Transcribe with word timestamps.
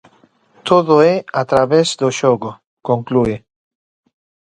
"Todo 0.69 0.93
é 1.13 1.15
a 1.41 1.43
través 1.51 1.87
do 2.01 2.09
xogo", 2.19 2.51
conclúe. 2.89 3.35